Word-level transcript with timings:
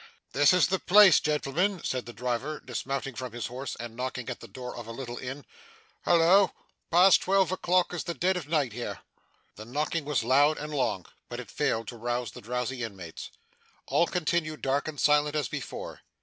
'This 0.33 0.51
is 0.51 0.67
the 0.69 0.79
place, 0.79 1.19
gentlemen,' 1.19 1.79
said 1.83 2.07
the 2.07 2.11
driver, 2.11 2.59
dismounting 2.59 3.13
from 3.13 3.33
his 3.33 3.45
horse, 3.45 3.75
and 3.79 3.95
knocking 3.95 4.29
at 4.29 4.39
the 4.39 4.47
door 4.47 4.75
of 4.75 4.87
a 4.87 4.91
little 4.91 5.19
inn. 5.19 5.45
'Halloa! 6.05 6.53
Past 6.89 7.21
twelve 7.21 7.51
o'clock 7.51 7.93
is 7.93 8.05
the 8.05 8.15
dead 8.15 8.35
of 8.35 8.49
night 8.49 8.73
here.' 8.73 9.01
The 9.57 9.65
knocking 9.65 10.03
was 10.05 10.23
loud 10.23 10.57
and 10.57 10.73
long, 10.73 11.05
but 11.29 11.39
it 11.39 11.51
failed 11.51 11.87
to 11.89 11.97
rouse 11.97 12.31
the 12.31 12.41
drowsy 12.41 12.81
inmates. 12.83 13.29
All 13.85 14.07
continued 14.07 14.63
dark 14.63 14.87
and 14.87 14.99
silent 14.99 15.35
as 15.35 15.47
before. 15.47 16.01